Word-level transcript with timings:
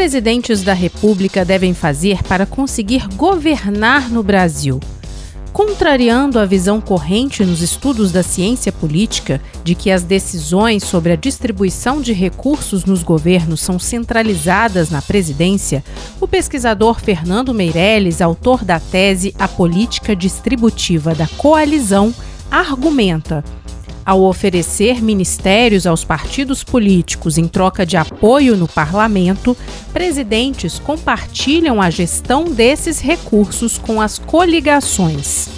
Presidentes 0.00 0.62
da 0.62 0.72
República 0.72 1.44
devem 1.44 1.74
fazer 1.74 2.22
para 2.22 2.46
conseguir 2.46 3.06
governar 3.16 4.08
no 4.08 4.22
Brasil? 4.22 4.80
Contrariando 5.52 6.38
a 6.38 6.46
visão 6.46 6.80
corrente 6.80 7.44
nos 7.44 7.60
estudos 7.60 8.10
da 8.10 8.22
ciência 8.22 8.72
política 8.72 9.42
de 9.62 9.74
que 9.74 9.90
as 9.90 10.02
decisões 10.02 10.84
sobre 10.84 11.12
a 11.12 11.16
distribuição 11.16 12.00
de 12.00 12.14
recursos 12.14 12.86
nos 12.86 13.02
governos 13.02 13.60
são 13.60 13.78
centralizadas 13.78 14.88
na 14.88 15.02
presidência, 15.02 15.84
o 16.18 16.26
pesquisador 16.26 16.98
Fernando 16.98 17.52
Meirelles, 17.52 18.22
autor 18.22 18.64
da 18.64 18.80
tese 18.80 19.34
A 19.38 19.46
Política 19.46 20.16
Distributiva 20.16 21.14
da 21.14 21.28
Coalizão, 21.36 22.14
argumenta 22.50 23.44
ao 24.10 24.24
oferecer 24.24 25.00
ministérios 25.00 25.86
aos 25.86 26.02
partidos 26.02 26.64
políticos 26.64 27.38
em 27.38 27.46
troca 27.46 27.86
de 27.86 27.96
apoio 27.96 28.56
no 28.56 28.66
parlamento, 28.66 29.56
presidentes 29.92 30.80
compartilham 30.80 31.80
a 31.80 31.88
gestão 31.90 32.46
desses 32.46 32.98
recursos 32.98 33.78
com 33.78 34.00
as 34.00 34.18
coligações. 34.18 35.48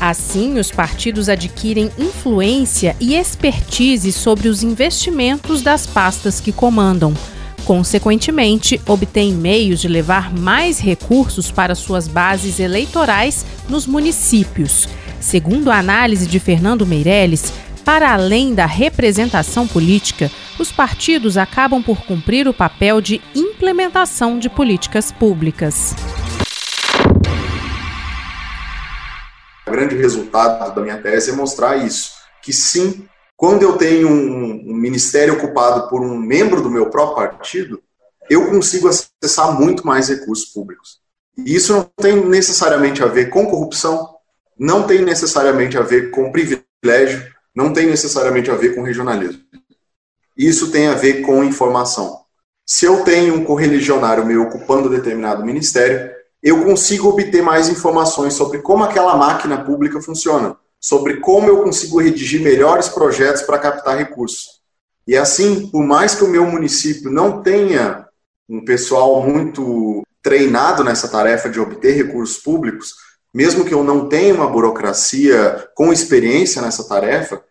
Assim, 0.00 0.58
os 0.58 0.72
partidos 0.72 1.28
adquirem 1.28 1.88
influência 1.96 2.96
e 2.98 3.14
expertise 3.14 4.10
sobre 4.10 4.48
os 4.48 4.64
investimentos 4.64 5.62
das 5.62 5.86
pastas 5.86 6.40
que 6.40 6.50
comandam. 6.50 7.14
Consequentemente, 7.64 8.80
obtêm 8.84 9.32
meios 9.32 9.80
de 9.80 9.86
levar 9.86 10.36
mais 10.36 10.80
recursos 10.80 11.52
para 11.52 11.76
suas 11.76 12.08
bases 12.08 12.58
eleitorais 12.58 13.46
nos 13.68 13.86
municípios. 13.86 14.88
Segundo 15.20 15.70
a 15.70 15.78
análise 15.78 16.26
de 16.26 16.38
Fernando 16.38 16.86
Meirelles, 16.86 17.52
para 17.86 18.12
além 18.12 18.52
da 18.52 18.66
representação 18.66 19.64
política, 19.64 20.28
os 20.58 20.72
partidos 20.72 21.36
acabam 21.36 21.80
por 21.80 22.04
cumprir 22.04 22.48
o 22.48 22.52
papel 22.52 23.00
de 23.00 23.22
implementação 23.32 24.40
de 24.40 24.50
políticas 24.50 25.12
públicas. 25.12 25.94
O 29.64 29.70
grande 29.70 29.94
resultado 29.94 30.74
da 30.74 30.82
minha 30.82 31.00
tese 31.00 31.30
é 31.30 31.34
mostrar 31.34 31.76
isso, 31.76 32.10
que 32.42 32.52
sim, 32.52 33.06
quando 33.36 33.62
eu 33.62 33.74
tenho 33.76 34.08
um, 34.08 34.72
um 34.72 34.74
ministério 34.74 35.34
ocupado 35.34 35.88
por 35.88 36.02
um 36.02 36.18
membro 36.18 36.60
do 36.60 36.68
meu 36.68 36.90
próprio 36.90 37.28
partido, 37.28 37.80
eu 38.28 38.50
consigo 38.50 38.88
acessar 38.88 39.60
muito 39.60 39.86
mais 39.86 40.08
recursos 40.08 40.46
públicos. 40.46 40.98
E 41.38 41.54
isso 41.54 41.72
não 41.72 41.84
tem 41.84 42.16
necessariamente 42.16 43.00
a 43.00 43.06
ver 43.06 43.30
com 43.30 43.46
corrupção, 43.46 44.16
não 44.58 44.82
tem 44.82 45.02
necessariamente 45.02 45.78
a 45.78 45.82
ver 45.82 46.10
com 46.10 46.32
privilégio, 46.32 47.35
não 47.56 47.72
tem 47.72 47.86
necessariamente 47.86 48.50
a 48.50 48.54
ver 48.54 48.74
com 48.74 48.82
regionalismo. 48.82 49.42
Isso 50.36 50.70
tem 50.70 50.88
a 50.88 50.94
ver 50.94 51.22
com 51.22 51.42
informação. 51.42 52.20
Se 52.66 52.84
eu 52.84 53.02
tenho 53.02 53.34
um 53.34 53.44
correligionário 53.44 54.26
meu 54.26 54.42
ocupando 54.42 54.90
determinado 54.90 55.42
ministério, 55.42 56.10
eu 56.42 56.62
consigo 56.62 57.08
obter 57.08 57.42
mais 57.42 57.70
informações 57.70 58.34
sobre 58.34 58.58
como 58.58 58.84
aquela 58.84 59.16
máquina 59.16 59.64
pública 59.64 60.02
funciona, 60.02 60.54
sobre 60.78 61.16
como 61.16 61.48
eu 61.48 61.62
consigo 61.62 61.98
redigir 61.98 62.42
melhores 62.42 62.88
projetos 62.88 63.42
para 63.42 63.58
captar 63.58 63.96
recursos. 63.96 64.60
E 65.06 65.16
assim, 65.16 65.68
por 65.68 65.82
mais 65.82 66.14
que 66.14 66.24
o 66.24 66.28
meu 66.28 66.44
município 66.44 67.10
não 67.10 67.42
tenha 67.42 68.06
um 68.48 68.64
pessoal 68.64 69.22
muito 69.22 70.02
treinado 70.22 70.84
nessa 70.84 71.08
tarefa 71.08 71.48
de 71.48 71.58
obter 71.58 71.94
recursos 71.94 72.36
públicos, 72.36 72.94
mesmo 73.36 73.66
que 73.66 73.74
eu 73.74 73.84
não 73.84 74.08
tenha 74.08 74.32
uma 74.32 74.48
burocracia 74.48 75.68
com 75.74 75.92
experiência 75.92 76.62
nessa 76.62 76.88
tarefa, 76.88 77.42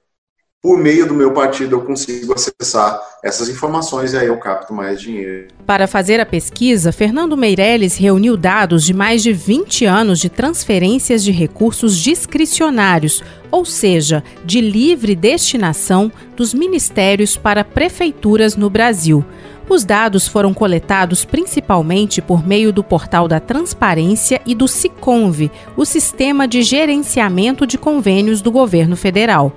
por 0.59 0.79
meio 0.79 1.06
do 1.06 1.13
meu 1.13 1.31
partido 1.31 1.75
eu 1.75 1.81
consigo 1.85 2.34
acessar 2.34 3.00
essas 3.23 3.50
informações 3.50 4.12
e 4.12 4.18
aí 4.18 4.25
eu 4.25 4.40
capto 4.40 4.74
mais 4.74 5.00
dinheiro. 5.00 5.50
Para 5.63 5.85
fazer 5.85 6.19
a 6.19 6.25
pesquisa, 6.25 6.91
Fernando 6.91 7.38
Meirelles 7.38 7.97
reuniu 7.97 8.35
dados 8.35 8.84
de 8.84 8.95
mais 8.95 9.22
de 9.22 9.31
20 9.31 9.85
anos 9.85 10.19
de 10.19 10.28
transferências 10.28 11.24
de 11.24 11.31
recursos 11.31 11.95
discricionários, 11.95 13.24
ou 13.51 13.63
seja, 13.63 14.24
de 14.44 14.59
livre 14.59 15.16
destinação 15.16 16.12
dos 16.35 16.51
ministérios 16.51 17.38
para 17.38 17.63
prefeituras 17.63 18.56
no 18.56 18.72
Brasil. 18.72 19.24
Os 19.67 19.83
dados 19.83 20.27
foram 20.27 20.53
coletados 20.53 21.25
principalmente 21.25 22.21
por 22.21 22.45
meio 22.45 22.71
do 22.71 22.83
portal 22.83 23.27
da 23.27 23.39
Transparência 23.39 24.39
e 24.45 24.53
do 24.53 24.67
SICONV, 24.67 25.49
o 25.75 25.83
Sistema 25.83 26.47
de 26.47 26.61
Gerenciamento 26.61 27.65
de 27.65 27.75
Convênios 27.77 28.41
do 28.41 28.51
Governo 28.51 28.95
Federal. 28.95 29.51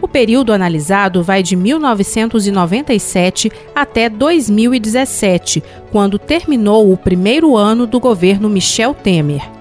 O 0.00 0.06
período 0.06 0.52
analisado 0.52 1.24
vai 1.24 1.42
de 1.42 1.56
1997 1.56 3.50
até 3.74 4.08
2017, 4.08 5.60
quando 5.90 6.20
terminou 6.20 6.92
o 6.92 6.96
primeiro 6.96 7.56
ano 7.56 7.84
do 7.84 7.98
governo 7.98 8.48
Michel 8.48 8.94
Temer. 8.94 9.57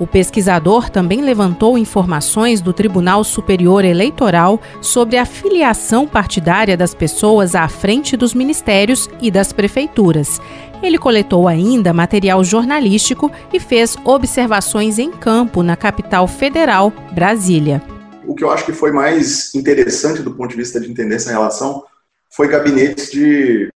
O 0.00 0.06
pesquisador 0.06 0.88
também 0.88 1.20
levantou 1.20 1.76
informações 1.76 2.62
do 2.62 2.72
Tribunal 2.72 3.22
Superior 3.22 3.84
Eleitoral 3.84 4.58
sobre 4.80 5.18
a 5.18 5.26
filiação 5.26 6.08
partidária 6.08 6.74
das 6.74 6.94
pessoas 6.94 7.54
à 7.54 7.68
frente 7.68 8.16
dos 8.16 8.32
ministérios 8.32 9.10
e 9.20 9.30
das 9.30 9.52
prefeituras. 9.52 10.40
Ele 10.82 10.96
coletou 10.96 11.46
ainda 11.46 11.92
material 11.92 12.42
jornalístico 12.42 13.30
e 13.52 13.60
fez 13.60 13.94
observações 14.02 14.98
em 14.98 15.12
campo 15.12 15.62
na 15.62 15.76
capital 15.76 16.26
federal, 16.26 16.90
Brasília. 17.12 17.82
O 18.26 18.34
que 18.34 18.42
eu 18.42 18.50
acho 18.50 18.64
que 18.64 18.72
foi 18.72 18.92
mais 18.92 19.54
interessante 19.54 20.22
do 20.22 20.34
ponto 20.34 20.52
de 20.52 20.56
vista 20.56 20.80
de 20.80 20.90
entender 20.90 21.16
essa 21.16 21.30
relação 21.30 21.84
foi 22.30 22.48
gabinetes 22.48 23.10
de, 23.10 23.70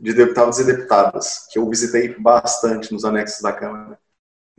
de 0.00 0.14
deputados 0.14 0.58
e 0.58 0.64
deputadas, 0.64 1.46
que 1.48 1.60
eu 1.60 1.70
visitei 1.70 2.16
bastante 2.18 2.92
nos 2.92 3.04
anexos 3.04 3.40
da 3.40 3.52
Câmara 3.52 3.96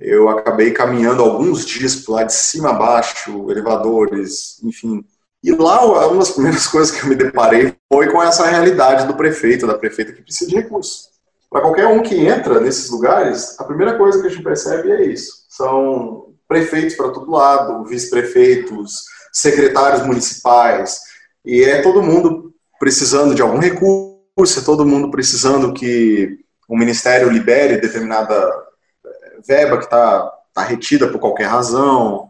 eu 0.01 0.27
acabei 0.29 0.71
caminhando 0.71 1.21
alguns 1.21 1.65
dias 1.65 2.05
lá 2.07 2.23
de 2.23 2.33
cima 2.33 2.71
a 2.71 2.73
baixo, 2.73 3.49
elevadores, 3.51 4.61
enfim. 4.63 5.05
E 5.43 5.51
lá, 5.51 5.85
uma 5.85 6.17
das 6.17 6.31
primeiras 6.31 6.67
coisas 6.67 6.91
que 6.91 7.03
eu 7.03 7.09
me 7.09 7.15
deparei 7.15 7.75
foi 7.91 8.09
com 8.09 8.21
essa 8.21 8.47
realidade 8.47 9.07
do 9.07 9.15
prefeito, 9.15 9.67
da 9.67 9.77
prefeita 9.77 10.11
que 10.11 10.21
precisa 10.21 10.49
de 10.49 10.55
recursos. 10.55 11.09
Para 11.49 11.61
qualquer 11.61 11.87
um 11.87 12.01
que 12.01 12.15
entra 12.15 12.59
nesses 12.59 12.89
lugares, 12.89 13.59
a 13.59 13.63
primeira 13.63 13.97
coisa 13.97 14.21
que 14.21 14.27
a 14.27 14.29
gente 14.29 14.43
percebe 14.43 14.91
é 14.91 15.05
isso. 15.05 15.45
São 15.49 16.33
prefeitos 16.47 16.95
para 16.95 17.09
todo 17.09 17.31
lado, 17.31 17.85
vice-prefeitos, 17.85 19.05
secretários 19.31 20.05
municipais, 20.05 20.99
e 21.45 21.63
é 21.63 21.81
todo 21.81 22.03
mundo 22.03 22.53
precisando 22.79 23.35
de 23.35 23.41
algum 23.41 23.59
recurso, 23.59 24.59
é 24.59 24.61
todo 24.63 24.85
mundo 24.85 25.11
precisando 25.11 25.73
que 25.73 26.39
o 26.67 26.77
ministério 26.77 27.29
libere 27.29 27.77
determinada 27.77 28.51
verba 29.47 29.77
que 29.77 29.85
está 29.85 30.31
tá 30.53 30.63
retida 30.63 31.07
por 31.07 31.19
qualquer 31.19 31.47
razão. 31.47 32.29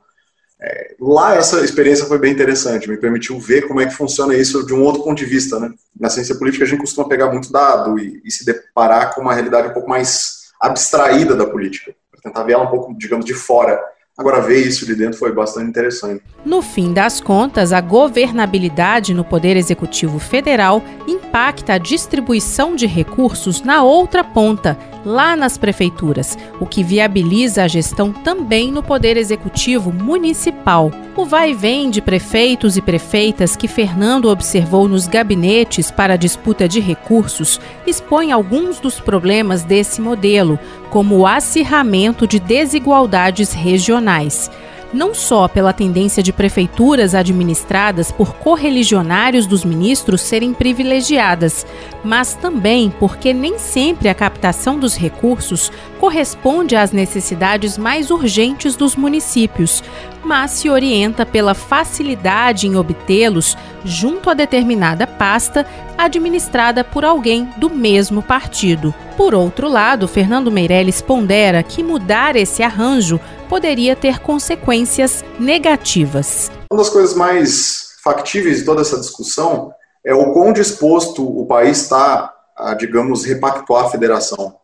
É, 0.62 0.96
lá 1.00 1.36
essa 1.36 1.64
experiência 1.66 2.06
foi 2.06 2.20
bem 2.20 2.32
interessante, 2.32 2.88
me 2.88 2.98
permitiu 2.98 3.40
ver 3.40 3.68
como 3.68 3.82
é 3.82 3.88
que 3.88 3.96
funciona 3.96 4.36
isso 4.36 4.64
de 4.66 4.74
um 4.74 4.84
outro 4.84 5.04
ponto 5.04 5.18
de 5.18 5.26
vista. 5.26 5.60
Né? 5.60 5.72
Na 6.00 6.10
ciência 6.10 6.36
política 6.36 6.64
a 6.64 6.68
gente 6.68 6.80
costuma 6.80 7.08
pegar 7.08 7.32
muito 7.32 7.52
dado 7.52 7.98
e, 7.98 8.22
e 8.24 8.32
se 8.32 8.46
deparar 8.46 9.16
com 9.16 9.22
uma 9.22 9.34
realidade 9.34 9.70
um 9.70 9.74
pouco 9.74 9.90
mais 9.90 10.42
abstraída 10.62 11.36
da 11.36 11.48
política, 11.48 11.96
para 12.12 12.22
tentar 12.22 12.44
ver 12.44 12.54
ela 12.54 12.66
um 12.66 12.70
pouco, 12.70 12.96
digamos, 12.96 13.26
de 13.26 13.34
fora. 13.34 13.82
Agora, 14.18 14.40
ver 14.40 14.60
isso 14.60 14.86
de 14.86 14.94
dentro 14.94 15.18
foi 15.18 15.32
bastante 15.32 15.68
interessante. 15.68 16.22
No 16.46 16.62
fim 16.62 16.94
das 16.94 17.20
contas, 17.20 17.74
a 17.74 17.82
governabilidade 17.82 19.16
no 19.16 19.24
Poder 19.24 19.58
Executivo 19.58 20.20
Federal 20.20 20.84
impacta 21.32 21.76
a 21.76 21.78
distribuição 21.78 22.76
de 22.76 22.86
recursos 22.86 23.62
na 23.62 23.82
outra 23.82 24.22
ponta, 24.22 24.78
lá 25.06 25.34
nas 25.34 25.58
prefeituras, 25.58 26.38
o 26.60 26.66
que 26.66 26.84
viabiliza 26.84 27.64
a 27.64 27.70
gestão 27.70 28.12
também 28.12 28.70
no 28.70 28.84
Poder 28.84 29.16
Executivo 29.16 29.94
Municipal. 29.94 30.92
O 31.16 31.24
vai 31.24 31.52
e 31.52 31.54
vem 31.54 31.90
de 31.90 32.02
prefeitos 32.02 32.76
e 32.76 32.82
prefeitas 32.82 33.56
que 33.56 33.70
Fernando 33.70 34.26
observou 34.26 34.90
nos 34.90 35.08
gabinetes 35.08 35.90
para 35.90 36.18
disputa 36.18 36.68
de 36.68 36.82
recursos 36.82 37.62
expõe 37.88 38.34
alguns 38.34 38.82
dos 38.82 39.00
problemas 39.00 39.64
desse 39.64 40.02
modelo, 40.02 40.60
como 40.90 41.20
o 41.20 41.26
acirramento 41.26 42.28
de 42.28 42.42
desigualdades 42.42 43.54
regionais. 43.54 44.52
Não 44.94 45.14
só 45.14 45.48
pela 45.48 45.74
tendência 45.74 46.22
de 46.22 46.34
prefeituras 46.34 47.16
administradas 47.16 48.12
por 48.12 48.36
correligionários 48.36 49.46
dos 49.48 49.64
ministros 49.64 50.22
serem 50.22 50.54
privilegiadas, 50.54 51.66
mas 52.04 52.34
também 52.34 52.94
porque 53.00 53.34
nem 53.34 53.58
sempre 53.58 54.10
a 54.10 54.14
captação 54.14 54.78
dos 54.78 54.96
recursos 54.96 55.72
corresponde 56.00 56.76
às 56.76 56.92
necessidades 56.92 57.78
mais 57.78 58.12
urgentes 58.12 58.76
dos 58.76 58.96
municípios, 58.96 59.84
mas 60.24 60.52
se 60.52 60.70
orienta 60.70 61.26
pela 61.26 61.54
facilidade 61.54 62.68
em 62.68 62.76
obtê-los 62.76 63.58
junto 63.84 64.30
a 64.30 64.34
determinada 64.34 65.08
pasta 65.08 65.66
administrada 66.04 66.84
por 66.84 67.06
alguém 67.06 67.46
do 67.58 67.70
mesmo 67.70 68.24
partido. 68.24 68.94
Por 69.16 69.36
outro 69.36 69.70
lado, 69.70 70.08
Fernando 70.08 70.52
Meirelles 70.52 71.02
pondera 71.02 71.62
que 71.62 71.84
mudar 71.84 72.36
esse 72.36 72.64
arranjo 72.64 73.20
poderia 73.48 73.96
ter 73.96 74.20
consequências 74.20 75.24
negativas. 75.40 76.52
Uma 76.72 76.80
das 76.80 76.90
coisas 76.90 77.16
mais 77.16 77.92
factíveis 78.04 78.58
de 78.58 78.66
toda 78.66 78.82
essa 78.82 79.00
discussão 79.00 79.72
é 80.04 80.14
o 80.14 80.34
quão 80.34 80.52
disposto 80.52 81.24
o 81.24 81.46
país 81.46 81.82
está 81.82 82.34
a, 82.58 82.74
digamos, 82.74 83.24
repactuar 83.24 83.86
a 83.86 83.90
federação, 83.90 84.56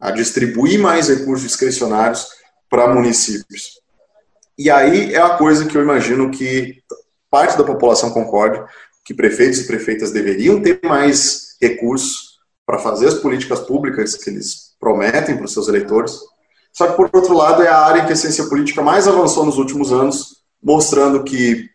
a 0.00 0.10
distribuir 0.10 0.80
mais 0.80 1.08
recursos 1.08 1.46
discricionários 1.46 2.26
para 2.68 2.92
municípios. 2.92 3.80
E 4.58 4.68
aí 4.70 5.14
é 5.14 5.20
a 5.20 5.36
coisa 5.36 5.66
que 5.66 5.76
eu 5.76 5.82
imagino 5.82 6.30
que 6.30 6.82
parte 7.30 7.56
da 7.56 7.62
população 7.62 8.10
concorde 8.10 8.60
que 9.06 9.14
prefeitos 9.14 9.60
e 9.60 9.66
prefeitas 9.68 10.10
deveriam 10.10 10.60
ter 10.60 10.80
mais 10.82 11.56
recursos 11.62 12.40
para 12.66 12.80
fazer 12.80 13.06
as 13.06 13.14
políticas 13.14 13.60
públicas 13.60 14.16
que 14.16 14.28
eles 14.28 14.74
prometem 14.80 15.36
para 15.36 15.44
os 15.44 15.52
seus 15.52 15.68
eleitores. 15.68 16.18
Só 16.72 16.88
que, 16.88 16.96
por 16.96 17.08
outro 17.14 17.32
lado, 17.32 17.62
é 17.62 17.68
a 17.68 17.78
área 17.78 18.02
em 18.02 18.06
que 18.06 18.12
a 18.12 18.16
ciência 18.16 18.44
política 18.46 18.82
mais 18.82 19.06
avançou 19.06 19.46
nos 19.46 19.58
últimos 19.58 19.92
anos, 19.92 20.42
mostrando 20.60 21.22
que 21.22 21.70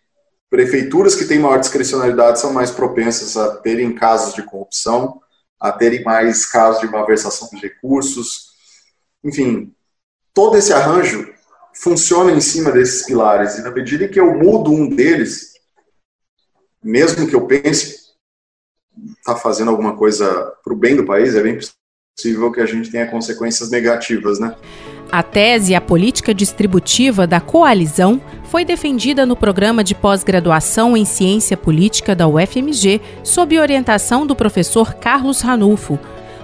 prefeituras 0.49 1.15
que 1.15 1.23
têm 1.23 1.39
maior 1.39 1.57
discricionalidade 1.57 2.41
são 2.41 2.51
mais 2.51 2.69
propensas 2.69 3.37
a 3.37 3.55
terem 3.55 3.95
casos 3.95 4.35
de 4.35 4.43
corrupção, 4.43 5.21
a 5.57 5.71
terem 5.71 6.03
mais 6.03 6.45
casos 6.45 6.81
de 6.81 6.91
malversação 6.91 7.47
de 7.49 7.61
recursos. 7.61 8.51
Enfim, 9.23 9.73
todo 10.33 10.57
esse 10.57 10.73
arranjo 10.73 11.33
funciona 11.73 12.33
em 12.33 12.41
cima 12.41 12.71
desses 12.71 13.05
pilares. 13.05 13.57
E 13.57 13.61
na 13.61 13.71
medida 13.71 14.09
que 14.09 14.19
eu 14.19 14.33
mudo 14.35 14.69
um 14.69 14.89
deles, 14.89 15.50
mesmo 16.83 17.27
que 17.27 17.35
eu 17.35 17.45
pense 17.45 18.01
estar 19.19 19.33
tá 19.33 19.35
fazendo 19.35 19.69
alguma 19.69 19.95
coisa 19.95 20.53
para 20.63 20.73
o 20.73 20.75
bem 20.75 20.95
do 20.95 21.05
país, 21.05 21.35
é 21.35 21.41
bem 21.41 21.59
possível 22.15 22.51
que 22.51 22.59
a 22.59 22.65
gente 22.65 22.91
tenha 22.91 23.07
consequências 23.09 23.69
negativas, 23.69 24.39
né? 24.39 24.55
A 25.11 25.21
tese 25.21 25.75
A 25.75 25.81
Política 25.81 26.33
Distributiva 26.33 27.27
da 27.27 27.41
Coalizão 27.41 28.21
foi 28.45 28.63
defendida 28.63 29.25
no 29.25 29.35
programa 29.35 29.83
de 29.83 29.93
pós-graduação 29.93 30.95
em 30.95 31.03
Ciência 31.05 31.57
Política 31.57 32.15
da 32.15 32.27
UFMG, 32.27 33.01
sob 33.23 33.59
orientação 33.59 34.25
do 34.25 34.35
professor 34.35 34.93
Carlos 34.95 35.41
Ranulfo, 35.41 35.99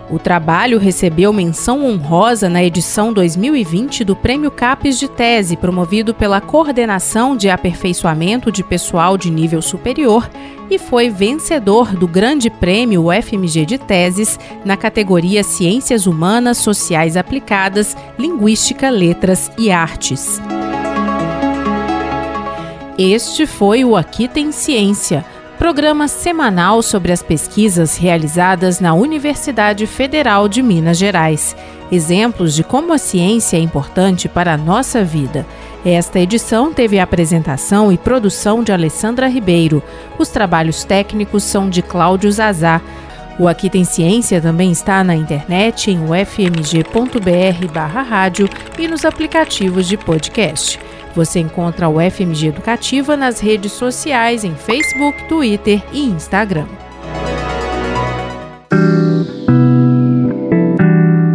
o 0.10 0.18
trabalho 0.18 0.80
recebeu 0.80 1.34
menção 1.34 1.86
honrosa 1.86 2.50
na 2.50 2.64
edição 2.64 3.12
2020 3.12 4.04
do 4.06 4.16
Prêmio 4.16 4.50
CAPES 4.50 4.98
de 4.98 5.10
Tese, 5.10 5.58
promovido 5.58 6.14
pela 6.14 6.40
Coordenação 6.40 7.36
de 7.36 7.50
Aperfeiçoamento 7.50 8.52
de 8.52 8.64
Pessoal 8.64 9.18
de 9.18 9.30
Nível 9.30 9.62
Superior, 9.62 10.30
e 10.70 10.78
foi 10.78 11.10
vencedor 11.10 11.96
do 11.96 12.08
Grande 12.08 12.50
Prêmio 12.50 13.08
UFMG 13.08 13.66
de 13.66 13.78
Teses 13.78 14.40
na 14.64 14.78
categoria 14.78 15.44
Ciências 15.44 16.08
Humanas, 16.08 16.58
Sociais 16.58 17.18
Aplicadas, 17.18 17.96
Linguística, 18.18 18.90
Letras 18.90 19.52
e 19.58 19.72
Artes. 19.72 20.42
Este 22.98 23.46
foi 23.46 23.86
o 23.86 23.96
Aqui 23.96 24.28
Tem 24.28 24.52
Ciência 24.52 25.24
programa 25.58 26.08
semanal 26.08 26.82
sobre 26.84 27.12
as 27.12 27.22
pesquisas 27.24 27.98
realizadas 27.98 28.80
na 28.80 28.94
Universidade 28.94 29.88
Federal 29.88 30.48
de 30.48 30.62
Minas 30.62 30.98
Gerais. 30.98 31.58
Exemplos 31.92 32.54
de 32.54 32.64
como 32.64 32.94
a 32.94 32.98
ciência 32.98 33.58
é 33.58 33.60
importante 33.60 34.30
para 34.30 34.54
a 34.54 34.58
nossa 34.58 35.04
vida. 35.04 35.46
Esta 35.84 36.20
edição 36.20 36.72
teve 36.72 37.00
a 37.00 37.04
apresentação 37.04 37.92
e 37.92 37.98
produção 37.98 38.64
de 38.64 38.72
Alessandra 38.72 39.28
Ribeiro. 39.28 39.82
Os 40.20 40.30
trabalhos 40.30 40.84
técnicos 40.84 41.44
são 41.44 41.70
de 41.70 41.82
Cláudio 41.82 42.32
Zazá. 42.32 42.80
O 43.40 43.48
Aqui 43.48 43.70
Tem 43.70 43.84
Ciência 43.84 44.40
também 44.42 44.72
está 44.72 45.04
na 45.04 45.16
internet 45.16 45.90
em 45.90 46.00
ufmg.br/rádio 46.00 46.90
e 48.78 48.88
nos 48.88 49.06
aplicativos 49.06 49.88
de 49.88 49.98
podcast. 49.98 50.80
Você 51.18 51.40
encontra 51.40 51.90
o 51.90 51.96
FMG 52.00 52.50
Educativa 52.50 53.18
nas 53.18 53.40
redes 53.40 53.72
sociais 53.72 54.44
em 54.44 54.54
Facebook, 54.54 55.28
Twitter 55.28 55.82
e 55.92 56.06
Instagram. 56.06 56.68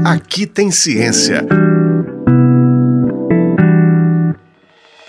Aqui 0.04 0.46
tem 0.46 0.70
ciência. 0.70 1.44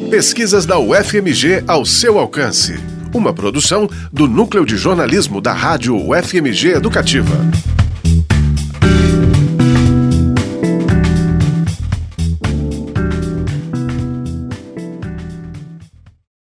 Pesquisas 0.09 0.65
da 0.65 0.79
UFMG 0.79 1.63
ao 1.67 1.85
seu 1.85 2.17
alcance. 2.17 2.73
Uma 3.13 3.31
produção 3.31 3.87
do 4.11 4.27
Núcleo 4.27 4.65
de 4.65 4.75
Jornalismo 4.75 5.39
da 5.39 5.53
Rádio 5.53 5.95
UFMG 5.95 6.69
Educativa. 6.69 7.35